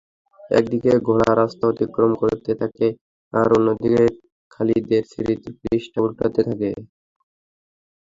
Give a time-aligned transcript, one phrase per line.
[0.51, 2.87] একদিকে ঘোড়া রাস্তা অতিক্রম করতে থাকে
[3.33, 4.03] আর অন্যদিকে
[4.51, 6.69] খালিদের স্মৃতির পৃষ্ঠা উল্টাতে থাকে।